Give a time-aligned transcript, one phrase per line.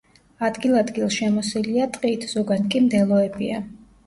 [0.45, 3.63] ადგილ-ადგილ შემოსილია ტყით, ზოგან კი მდელოებია.